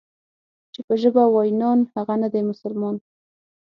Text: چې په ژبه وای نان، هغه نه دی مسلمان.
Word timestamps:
چې 0.73 0.79
په 0.87 0.93
ژبه 1.01 1.23
وای 1.29 1.49
نان، 1.61 1.79
هغه 1.95 2.15
نه 2.21 2.27
دی 2.33 2.41
مسلمان. 2.51 2.95